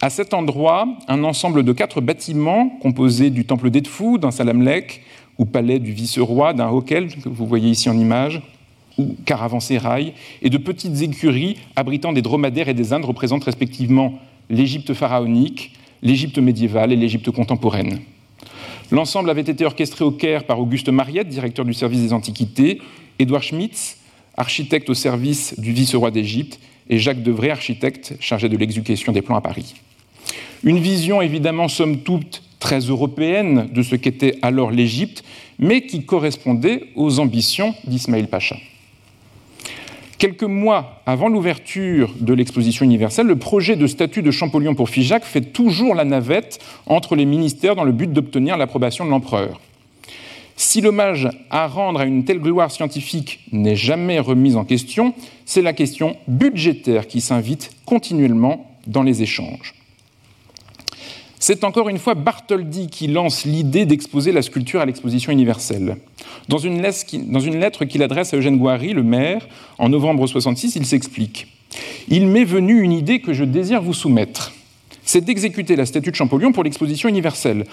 [0.00, 5.02] À cet endroit, un ensemble de quatre bâtiments composés du temple d'Edfou, d'un salamlek,
[5.38, 8.42] ou palais du vice-roi, d'un hokel, que vous voyez ici en image,
[8.98, 14.14] ou caravansérail, et de petites écuries abritant des dromadaires et des Indes représentent respectivement
[14.50, 18.00] l'Égypte pharaonique, l'Égypte médiévale et l'Égypte contemporaine.
[18.90, 22.80] L'ensemble avait été orchestré au Caire par Auguste Mariette, directeur du service des Antiquités,
[23.18, 23.96] Édouard Schmitz,
[24.36, 26.58] architecte au service du vice-roi d'Égypte,
[26.90, 29.74] et Jacques Devray, architecte chargé de l'exécution des plans à Paris.
[30.64, 35.24] Une vision évidemment somme toute très européenne de ce qu'était alors l'Égypte,
[35.58, 38.56] mais qui correspondait aux ambitions d'Ismaël Pacha.
[40.22, 45.24] Quelques mois avant l'ouverture de l'exposition universelle, le projet de statut de Champollion pour Figeac
[45.24, 49.60] fait toujours la navette entre les ministères dans le but d'obtenir l'approbation de l'empereur.
[50.54, 55.12] Si l'hommage à rendre à une telle gloire scientifique n'est jamais remis en question,
[55.44, 59.74] c'est la question budgétaire qui s'invite continuellement dans les échanges.
[61.44, 65.96] C'est encore une fois Bartholdi qui lance l'idée d'exposer la sculpture à l'exposition universelle.
[66.48, 71.48] Dans une lettre qu'il adresse à Eugène Gouary, le maire, en novembre 66, il s'explique.
[72.06, 74.52] Il m'est venu une idée que je désire vous soumettre.
[75.02, 77.64] C'est d'exécuter la statue de Champollion pour l'exposition universelle.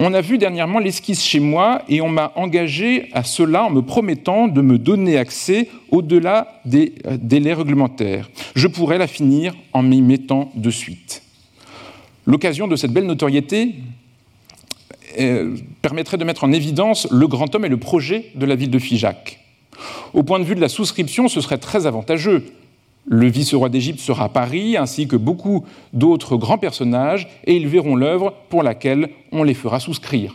[0.00, 3.82] On a vu dernièrement l'esquisse chez moi et on m'a engagé à cela en me
[3.82, 8.28] promettant de me donner accès au-delà des euh, délais réglementaires.
[8.56, 11.23] Je pourrais la finir en m'y mettant de suite.
[12.26, 13.74] L'occasion de cette belle notoriété
[15.20, 18.70] euh, permettrait de mettre en évidence le grand homme et le projet de la ville
[18.70, 19.40] de Figeac.
[20.12, 22.44] Au point de vue de la souscription, ce serait très avantageux.
[23.06, 27.96] Le vice-roi d'Égypte sera à Paris, ainsi que beaucoup d'autres grands personnages, et ils verront
[27.96, 30.34] l'œuvre pour laquelle on les fera souscrire.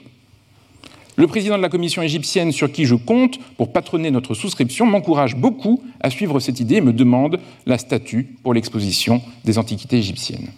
[1.15, 5.35] Le président de la commission égyptienne sur qui je compte pour patronner notre souscription m'encourage
[5.35, 10.49] beaucoup à suivre cette idée et me demande la statue pour l'exposition des antiquités égyptiennes.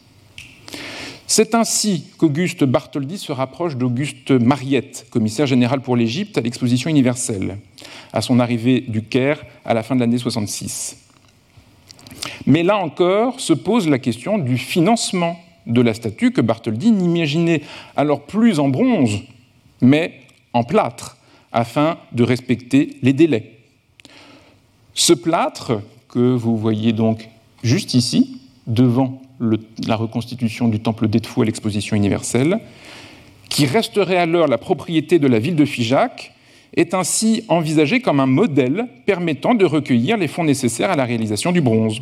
[1.34, 7.58] C'est ainsi qu'Auguste Bartholdi se rapproche d'Auguste Mariette, commissaire général pour l'Égypte à l'exposition universelle,
[8.12, 10.98] à son arrivée du Caire à la fin de l'année 66.
[12.48, 17.62] Mais là encore se pose la question du financement de la statue que Bartholdi n'imaginait
[17.96, 19.22] alors plus en bronze,
[19.80, 20.20] mais
[20.52, 21.16] en plâtre,
[21.54, 23.58] afin de respecter les délais.
[24.96, 27.30] Ce plâtre, que vous voyez donc
[27.64, 29.22] juste ici, devant
[29.88, 32.60] la reconstitution du temple d'Edfou à l'exposition universelle,
[33.50, 36.34] qui resterait alors la propriété de la ville de Figeac,
[36.76, 41.52] est ainsi envisagé comme un modèle permettant de recueillir les fonds nécessaires à la réalisation
[41.52, 42.00] du bronze.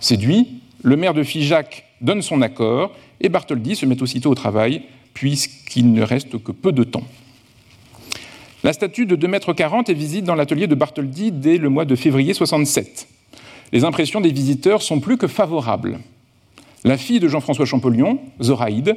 [0.00, 4.82] Séduit, le maire de Figeac donne son accord et Bartholdi se met aussitôt au travail,
[5.14, 7.04] puisqu'il ne reste que peu de temps.
[8.62, 11.96] La statue de 2,40 m est visite dans l'atelier de Bartholdi dès le mois de
[11.96, 13.08] février 67.
[13.72, 15.98] Les impressions des visiteurs sont plus que favorables.
[16.84, 18.96] La fille de Jean-François Champollion, Zoraïde,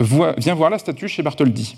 [0.00, 1.76] vient voir la statue chez Bartholdi.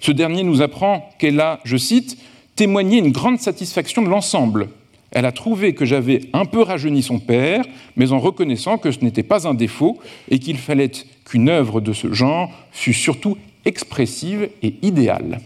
[0.00, 2.18] Ce dernier nous apprend qu'elle a, je cite,
[2.56, 4.68] témoigné une grande satisfaction de l'ensemble.
[5.12, 7.64] Elle a trouvé que j'avais un peu rajeuni son père,
[7.96, 10.92] mais en reconnaissant que ce n'était pas un défaut et qu'il fallait
[11.24, 15.40] qu'une œuvre de ce genre fût surtout expressive et idéale.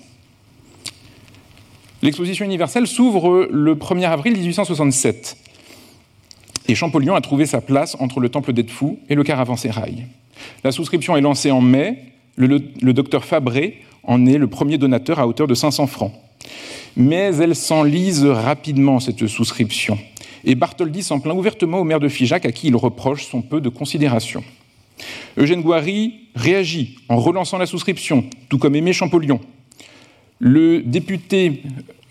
[2.03, 5.44] L'exposition universelle s'ouvre le 1er avril 1867
[6.69, 10.07] et Champollion a trouvé sa place entre le temple d'Edfou et le caravansérail.
[10.63, 11.99] La souscription est lancée en mai,
[12.37, 12.59] le,
[12.93, 16.13] docteur Fabré en est le premier donateur à hauteur de 500 francs.
[16.97, 19.99] Mais elle s'enlise rapidement, cette souscription,
[20.45, 23.61] et Bartholdi s'en plaint ouvertement au maire de Figeac à qui il reproche son peu
[23.61, 24.45] de considération.
[25.37, 29.41] Eugène Gouary réagit en relançant la souscription, tout comme Aimé Champollion.
[30.39, 31.63] Le député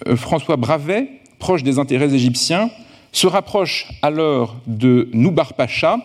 [0.07, 1.07] euh, François Bravet,
[1.39, 2.69] proche des intérêts égyptiens,
[3.13, 5.97] se rapproche alors de Noubar Pacha,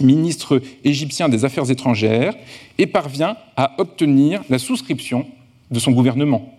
[0.00, 2.34] ministre égyptien des Affaires étrangères,
[2.78, 5.26] et parvient à obtenir la souscription
[5.70, 6.50] de son gouvernement.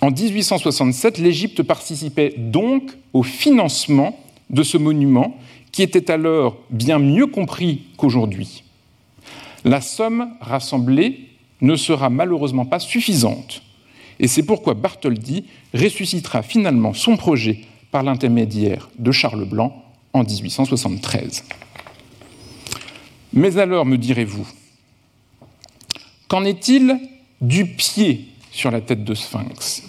[0.00, 5.36] En 1867, l'Égypte participait donc au financement de ce monument
[5.72, 8.62] qui était alors bien mieux compris qu'aujourd'hui.
[9.64, 13.62] La somme rassemblée ne sera malheureusement pas suffisante,
[14.20, 21.44] et c'est pourquoi Bartholdi ressuscitera finalement son projet par l'intermédiaire de Charles Blanc en 1873.
[23.32, 24.46] Mais alors, me direz-vous,
[26.28, 26.98] qu'en est-il
[27.40, 29.82] du pied sur la tête de Sphinx?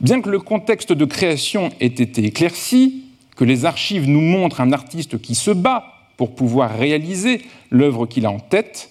[0.00, 3.04] Bien que le contexte de création ait été éclairci,
[3.36, 5.84] que les archives nous montrent un artiste qui se bat
[6.16, 8.90] pour pouvoir réaliser l'œuvre qu'il a en tête,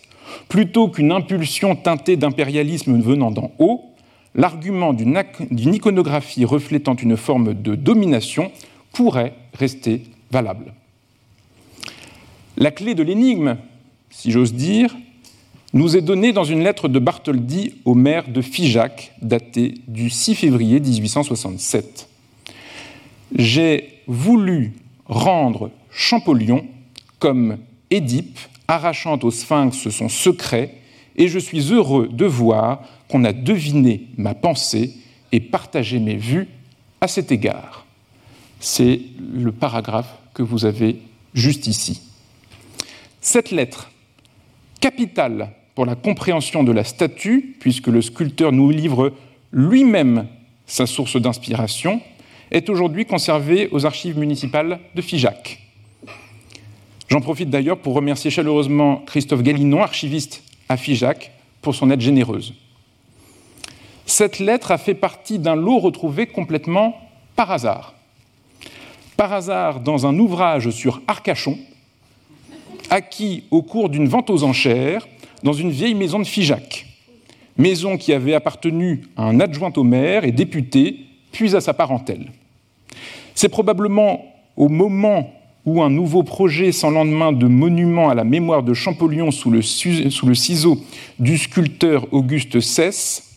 [0.50, 3.93] plutôt qu'une impulsion teintée d'impérialisme venant d'en haut,
[4.36, 8.52] l'argument d'une iconographie reflétant une forme de domination
[8.92, 10.74] pourrait rester valable.
[12.58, 13.58] La clé de l'énigme,
[14.10, 14.96] si j'ose dire,
[15.74, 20.36] nous est donnée dans une lettre de Bartholdi au maire de Figeac, datée du 6
[20.36, 22.08] février 1867.
[23.36, 24.74] J'ai voulu
[25.08, 26.66] rendre Champollion
[27.18, 27.58] comme
[27.90, 30.76] Édipe, arrachant au sphinx son secret,
[31.16, 32.84] et je suis heureux de voir
[33.14, 34.92] qu'on a deviné ma pensée
[35.32, 36.48] et partagé mes vues
[37.00, 37.86] à cet égard.
[38.60, 40.98] C'est le paragraphe que vous avez
[41.36, 42.02] juste ici.
[43.22, 43.92] Cette lettre,
[44.82, 49.14] capitale pour la compréhension de la statue, puisque le sculpteur nous livre
[49.52, 50.26] lui-même
[50.66, 52.02] sa source d'inspiration,
[52.50, 55.62] est aujourd'hui conservée aux archives municipales de Figeac.
[57.10, 62.56] J'en profite d'ailleurs pour remercier chaleureusement Christophe Galinon, archiviste à Figeac, pour son aide généreuse.
[64.06, 66.96] Cette lettre a fait partie d'un lot retrouvé complètement
[67.36, 67.94] par hasard.
[69.18, 71.58] Par hasard dans un ouvrage sur Arcachon,
[72.90, 75.08] acquis au cours d'une vente aux enchères
[75.44, 76.86] dans une vieille maison de Figeac,
[77.58, 80.98] maison qui avait appartenu à un adjoint au maire et député,
[81.32, 82.32] puis à sa parentèle.
[83.36, 85.32] C'est probablement au moment
[85.66, 89.62] où un nouveau projet sans lendemain de monument à la mémoire de Champollion sous le,
[89.62, 90.78] ciseau
[91.20, 93.33] du sculpteur Auguste cesse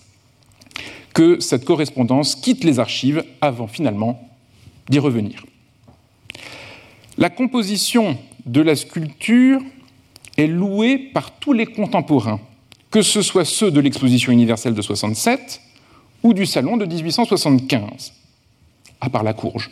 [1.17, 4.29] que cette correspondance quitte les archives avant finalement
[4.91, 5.47] d'y revenir.
[7.17, 9.63] La composition de la sculpture
[10.37, 12.39] est louée par tous les contemporains,
[12.91, 15.63] que ce soit ceux de l'exposition universelle de 67
[16.23, 18.13] ou du salon de 1875,
[19.01, 19.71] à part la courge.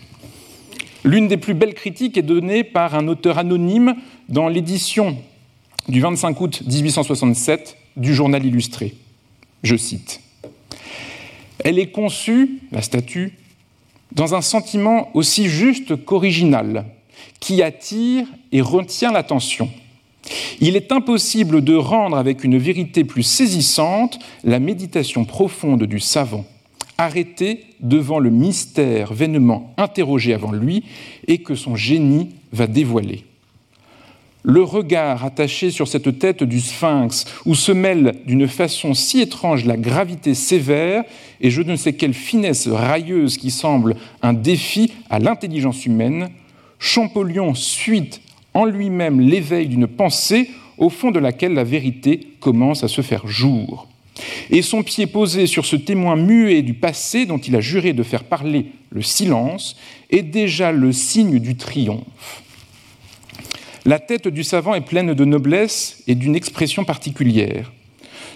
[1.04, 3.96] L'une des plus belles critiques est donnée par un auteur anonyme
[4.30, 5.18] dans l'édition
[5.88, 8.94] du 25 août 1867 du journal illustré.
[9.62, 10.23] Je cite
[11.64, 13.32] Elle est conçue, la statue,
[14.12, 16.84] dans un sentiment aussi juste qu'original,
[17.40, 19.68] qui attire et retient l'attention.
[20.60, 26.44] Il est impossible de rendre avec une vérité plus saisissante la méditation profonde du savant,
[26.96, 30.84] arrêté devant le mystère vainement interrogé avant lui
[31.26, 33.24] et que son génie va dévoiler.
[34.46, 39.64] Le regard attaché sur cette tête du sphinx, où se mêle d'une façon si étrange
[39.64, 41.02] la gravité sévère
[41.40, 46.28] et je ne sais quelle finesse railleuse qui semble un défi à l'intelligence humaine,
[46.78, 48.20] Champollion suit
[48.52, 53.26] en lui-même l'éveil d'une pensée au fond de laquelle la vérité commence à se faire
[53.26, 53.88] jour.
[54.50, 58.02] Et son pied posé sur ce témoin muet du passé dont il a juré de
[58.02, 59.74] faire parler le silence
[60.10, 62.43] est déjà le signe du triomphe.
[63.86, 67.70] La tête du savant est pleine de noblesse et d'une expression particulière.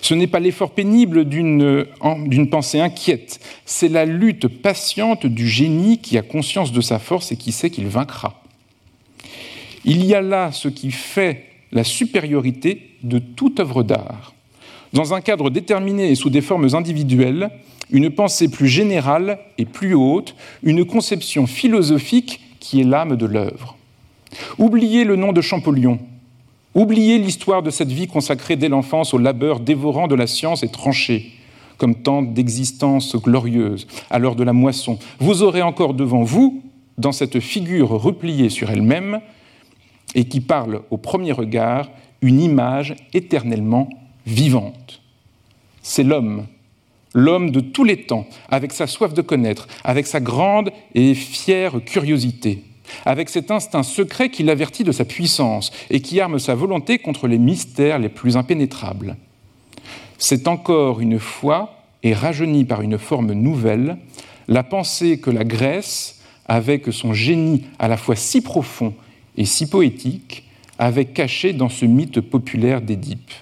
[0.02, 6.18] Ce n'est pas l'effort pénible d'une pensée inquiète, c'est la lutte patiente du génie qui
[6.18, 8.42] a conscience de sa force et qui sait qu'il vaincra.
[9.84, 14.34] Il y a là ce qui fait la supériorité de toute œuvre d'art.
[14.92, 17.50] Dans un cadre déterminé et sous des formes individuelles,
[17.90, 23.77] une pensée plus générale et plus haute, une conception philosophique qui est l'âme de l'œuvre.
[24.58, 25.98] Oubliez le nom de Champollion,
[26.74, 30.68] oubliez l'histoire de cette vie consacrée dès l'enfance au labeur dévorant de la science et
[30.68, 31.32] tranchée,
[31.76, 34.98] comme tant d'existences glorieuses à l'heure de la moisson.
[35.18, 36.62] Vous aurez encore devant vous,
[36.98, 39.20] dans cette figure repliée sur elle-même,
[40.14, 41.90] et qui parle au premier regard,
[42.22, 43.88] une image éternellement
[44.26, 45.00] vivante.
[45.82, 46.46] C'est l'homme,
[47.14, 51.82] l'homme de tous les temps, avec sa soif de connaître, avec sa grande et fière
[51.84, 52.64] curiosité.
[53.04, 57.28] Avec cet instinct secret qui l'avertit de sa puissance et qui arme sa volonté contre
[57.28, 59.16] les mystères les plus impénétrables.
[60.18, 63.96] C'est encore une fois, et rajeuni par une forme nouvelle,
[64.48, 68.94] la pensée que la Grèce, avec son génie à la fois si profond
[69.36, 70.44] et si poétique,
[70.78, 73.32] avait caché dans ce mythe populaire d'Édipe,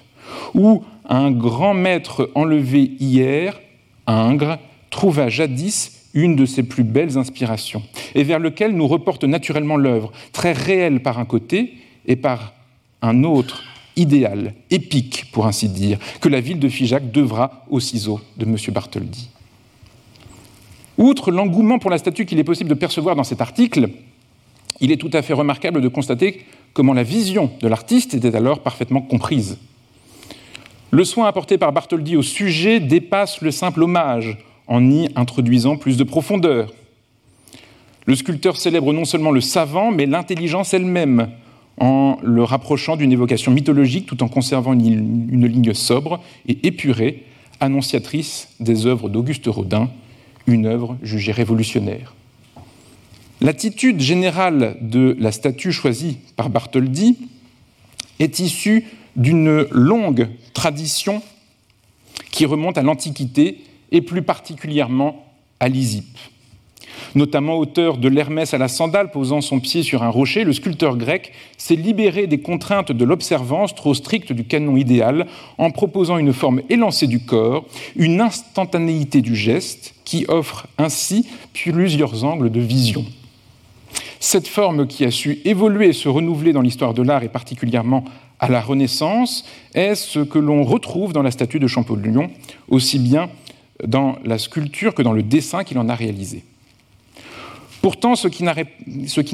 [0.55, 3.61] où un grand maître enlevé hier,
[4.07, 4.59] Ingres,
[4.91, 7.83] trouva jadis une de ses plus belles inspirations,
[8.17, 11.75] et vers lequel nous reporte naturellement l'œuvre, très réelle par un côté
[12.07, 12.55] et par
[13.03, 13.63] un autre
[13.97, 18.57] idéal, épique pour ainsi dire, que la ville de Figeac devra aux ciseaux de M.
[18.73, 19.29] Bartholdi.
[20.99, 23.91] Outre l'engouement pour la statue qu'il est possible de percevoir dans cet article,
[24.81, 28.61] il est tout à fait remarquable de constater comment la vision de l'artiste était alors
[28.61, 29.59] parfaitement comprise.
[30.91, 35.97] Le soin apporté par Bartholdi au sujet dépasse le simple hommage en y introduisant plus
[35.97, 36.73] de profondeur.
[38.07, 41.31] Le sculpteur célèbre non seulement le savant, mais l'intelligence elle-même,
[41.79, 47.25] en le rapprochant d'une évocation mythologique tout en conservant une, ligne sobre et épurée,
[47.61, 49.91] annonciatrice des œuvres d'Auguste Rodin,
[50.47, 52.15] une œuvre jugée révolutionnaire.
[53.41, 57.19] L'attitude générale de la statue choisie par Bartholdi
[58.19, 58.85] est issue
[59.17, 61.23] d'une longue tradition
[62.31, 63.59] qui remonte à l'Antiquité
[63.93, 65.27] et plus particulièrement
[65.61, 66.19] à Lysippe.
[67.15, 70.97] Notamment auteur de l'Hermès à la sandale posant son pied sur un rocher, le sculpteur
[70.97, 75.27] grec s'est libéré des contraintes de l'observance trop stricte du canon idéal
[75.59, 77.65] en proposant une forme élancée du corps,
[77.97, 83.05] une instantanéité du geste qui offre ainsi plusieurs angles de vision.
[84.21, 88.05] Cette forme qui a su évoluer et se renouveler dans l'histoire de l'art et particulièrement
[88.39, 92.31] à la Renaissance est ce que l'on retrouve dans la statue de Champollion,
[92.69, 93.31] aussi bien
[93.85, 96.45] dans la sculpture que dans le dessin qu'il en a réalisé.
[97.83, 98.43] Pourtant, ce qui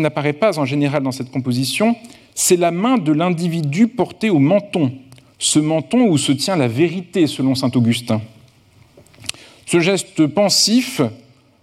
[0.00, 1.96] n'apparaît pas en général dans cette composition,
[2.34, 4.92] c'est la main de l'individu portée au menton,
[5.38, 8.20] ce menton où se tient la vérité selon saint Augustin.
[9.66, 11.00] Ce geste pensif,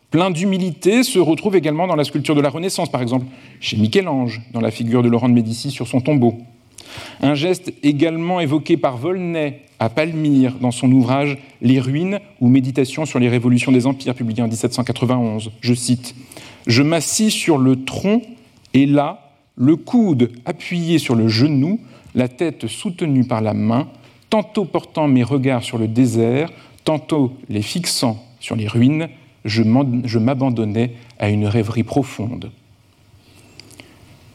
[0.09, 3.27] plein d'humilité, se retrouve également dans la sculpture de la Renaissance, par exemple
[3.59, 6.39] chez Michel-Ange, dans la figure de Laurent de Médicis sur son tombeau.
[7.21, 13.05] Un geste également évoqué par Volney à Palmyre dans son ouvrage Les ruines ou Méditation
[13.05, 15.51] sur les révolutions des empires, publié en 1791.
[15.61, 16.15] Je cite
[16.67, 18.21] Je m'assis sur le tronc
[18.73, 21.79] et là, le coude appuyé sur le genou,
[22.15, 23.87] la tête soutenue par la main,
[24.29, 26.51] tantôt portant mes regards sur le désert,
[26.83, 29.09] tantôt les fixant sur les ruines,
[29.45, 32.51] je m'abandonnais à une rêverie profonde.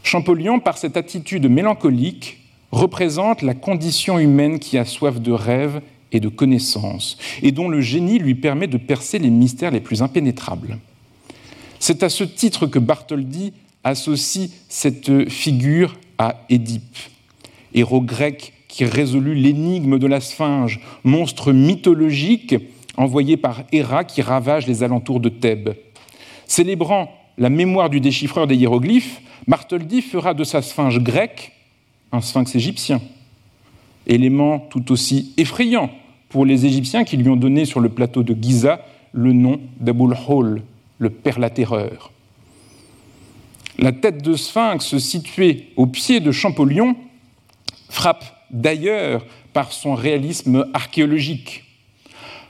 [0.05, 2.39] Champollion, par cette attitude mélancolique,
[2.71, 5.81] représente la condition humaine qui a soif de rêve
[6.13, 10.03] et de connaissance, et dont le génie lui permet de percer les mystères les plus
[10.03, 10.79] impénétrables.
[11.81, 13.53] C'est à ce titre que Bartholdi
[13.83, 16.99] associe cette figure à Édipe,
[17.75, 22.55] héros grec qui résolut l'énigme de la Sphinge, monstre mythologique
[22.97, 25.75] envoyé par Héra qui ravage les alentours de Thèbes.
[26.47, 31.53] Célébrant la mémoire du déchiffreur des hiéroglyphes, Bartholdi fera de sa Sphinge grecque
[32.13, 33.01] un sphinx égyptien,
[34.07, 35.91] élément tout aussi effrayant
[36.29, 40.17] pour les Égyptiens qui lui ont donné sur le plateau de Giza le nom d'Abul
[40.29, 40.63] Hol,
[40.99, 42.11] le père la terreur.
[43.79, 46.97] La tête de sphinx située au pied de Champollion
[47.89, 51.65] frappe d'ailleurs par son réalisme archéologique.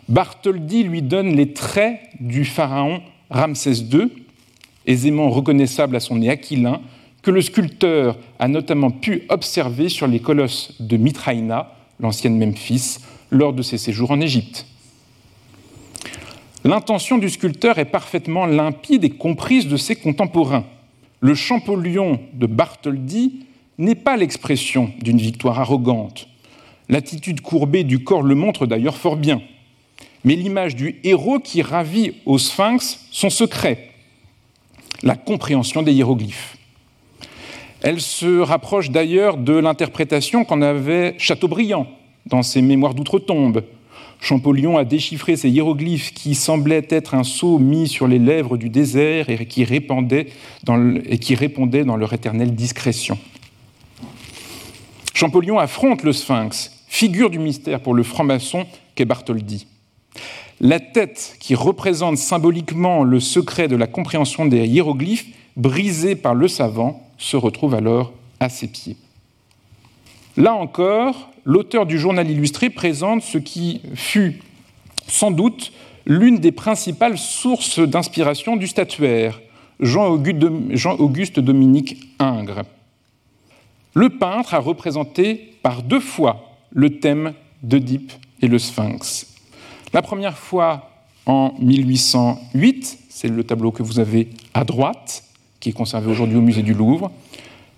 [0.08, 4.10] Bartholdi lui donne les traits du pharaon Ramsès II,
[4.86, 6.80] aisément reconnaissable à son nez aquilin,
[7.22, 12.98] que le sculpteur a notamment pu observer sur les colosses de Mitraïna, l'ancienne Memphis,
[13.30, 14.66] lors de ses séjours en Égypte.
[16.64, 20.64] L'intention du sculpteur est parfaitement limpide et comprise de ses contemporains.
[21.20, 23.44] Le Champollion de Bartholdi
[23.78, 26.28] n'est pas l'expression d'une victoire arrogante.
[26.88, 29.40] L'attitude courbée du corps le montre d'ailleurs fort bien.
[30.24, 33.90] Mais l'image du héros qui ravit au sphinx son secret,
[35.04, 36.56] la compréhension des hiéroglyphes.
[37.82, 41.86] Elle se rapproche d'ailleurs de l'interprétation qu'en avait Chateaubriand
[42.26, 43.62] dans ses Mémoires d'outre-tombe.
[44.20, 48.70] Champollion a déchiffré ces hiéroglyphes qui semblaient être un sceau mis sur les lèvres du
[48.70, 50.28] désert et qui, répandaient
[50.62, 53.18] dans et qui répondaient dans leur éternelle discrétion.
[55.12, 59.66] Champollion affronte le sphinx, figure du mystère pour le franc-maçon qu'est Bartholdi.
[60.60, 66.48] La tête qui représente symboliquement le secret de la compréhension des hiéroglyphes, brisée par le
[66.48, 68.96] savant, se retrouve alors à ses pieds.
[70.36, 74.40] Là encore, l'auteur du journal illustré présente ce qui fut
[75.06, 75.72] sans doute
[76.06, 79.40] l'une des principales sources d'inspiration du statuaire,
[79.80, 82.62] Jean-Auguste Dominique Ingres.
[83.94, 88.12] Le peintre a représenté par deux fois le thème d'Oedipe
[88.42, 89.33] et le Sphinx.
[89.94, 90.90] La première fois
[91.24, 95.22] en 1808, c'est le tableau que vous avez à droite,
[95.60, 97.12] qui est conservé aujourd'hui au musée du Louvre,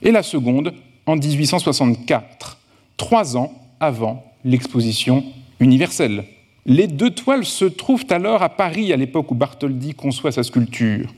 [0.00, 0.72] et la seconde
[1.04, 2.56] en 1864,
[2.96, 5.24] trois ans avant l'exposition
[5.60, 6.24] universelle.
[6.64, 11.12] Les deux toiles se trouvent alors à Paris à l'époque où Bartholdi conçoit sa sculpture.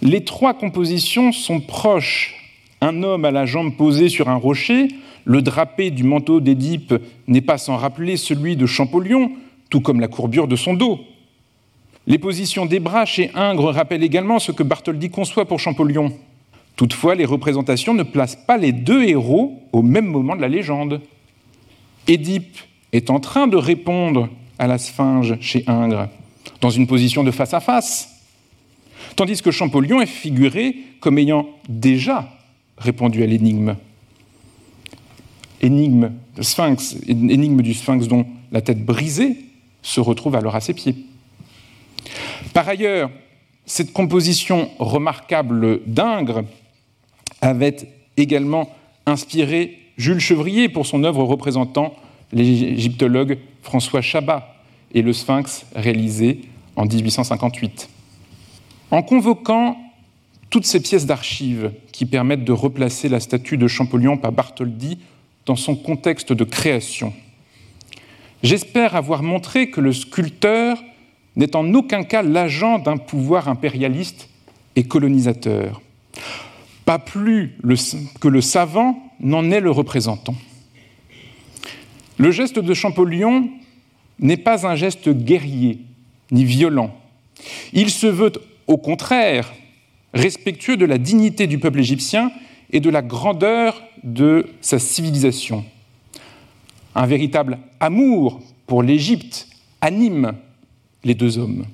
[0.00, 2.34] Les trois compositions sont proches.
[2.80, 4.88] Un homme à la jambe posée sur un rocher,
[5.26, 6.94] le drapé du manteau d'Édipe
[7.26, 9.32] n'est pas sans rappeler celui de Champollion,
[9.70, 11.00] tout comme la courbure de son dos.
[12.06, 16.12] Les positions des bras chez Ingres rappellent également ce que Bartholdi conçoit pour Champollion.
[16.76, 21.00] Toutefois, les représentations ne placent pas les deux héros au même moment de la légende.
[22.06, 22.58] Édipe
[22.92, 26.08] est en train de répondre à la sphinge chez Ingres,
[26.60, 28.08] dans une position de face à face,
[29.16, 32.28] tandis que Champollion est figuré comme ayant déjà
[32.78, 33.76] répondu à l'énigme.
[35.60, 36.12] Énigme,
[37.08, 39.45] énigme du sphinx dont la tête brisée
[39.86, 40.96] se retrouve alors à ses pieds.
[42.52, 43.08] Par ailleurs,
[43.66, 46.42] cette composition remarquable d'Ingres
[47.40, 47.76] avait
[48.16, 48.74] également
[49.06, 51.94] inspiré Jules Chevrier pour son œuvre représentant
[52.32, 54.56] l'égyptologue François Chabat
[54.92, 56.40] et le Sphinx réalisé
[56.74, 57.88] en 1858.
[58.90, 59.76] En convoquant
[60.50, 64.98] toutes ces pièces d'archives qui permettent de replacer la statue de Champollion par Bartholdi
[65.44, 67.12] dans son contexte de création,
[68.46, 70.82] j'espère avoir montré que le sculpteur
[71.34, 74.28] n'est en aucun cas l'agent d'un pouvoir impérialiste
[74.76, 75.82] et colonisateur,
[76.84, 77.56] pas plus
[78.20, 80.34] que le savant n'en est le représentant.
[82.18, 83.50] Le geste de Champollion
[84.18, 85.80] n'est pas un geste guerrier
[86.30, 86.94] ni violent.
[87.72, 88.32] Il se veut
[88.66, 89.52] au contraire
[90.14, 92.30] respectueux de la dignité du peuple égyptien
[92.70, 95.64] et de la grandeur de sa civilisation.
[96.98, 99.48] Un véritable amour pour l'Égypte
[99.82, 100.32] anime
[101.04, 101.66] les deux hommes.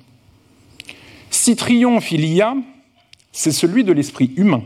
[1.31, 2.57] Si triomphe il y a,
[3.31, 4.63] c'est celui de l'esprit humain.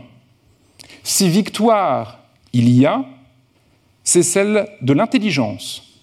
[1.04, 2.18] Si victoire
[2.52, 3.04] il y a,
[4.02, 5.96] c'est celle de l'intelligence.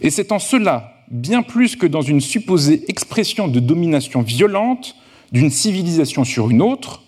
[0.00, 4.96] Et c'est en cela, bien plus que dans une supposée expression de domination violente
[5.30, 7.02] d'une civilisation sur une autre,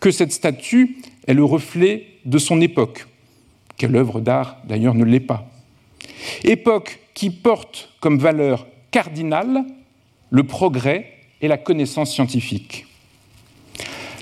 [0.00, 0.96] que cette statue
[1.26, 3.06] est le reflet de son époque.
[3.76, 5.46] Quelle œuvre d'art d'ailleurs ne l'est pas.
[6.44, 9.64] Époque qui porte comme valeur cardinale
[10.30, 12.86] le progrès et la connaissance scientifique.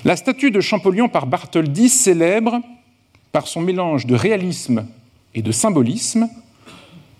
[0.05, 2.61] La statue de Champollion par Bartholdi célèbre
[3.31, 4.87] par son mélange de réalisme
[5.35, 6.29] et de symbolisme,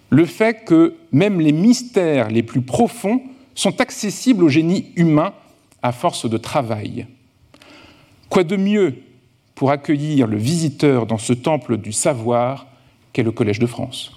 [0.09, 3.22] le fait que même les mystères les plus profonds
[3.55, 5.34] sont accessibles au génie humain
[5.82, 7.07] à force de travail.
[8.30, 8.95] Quoi de mieux
[9.55, 12.68] pour accueillir le visiteur dans ce temple du savoir
[13.13, 14.16] qu'est le Collège de France?